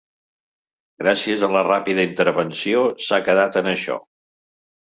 Gràcies 1.03 1.43
a 1.47 1.49
la 1.57 1.61
ràpida 1.69 2.05
intervenció 2.11 2.81
s’ha 3.09 3.23
quedat 3.29 3.63
en 3.63 3.73
això. 3.75 4.01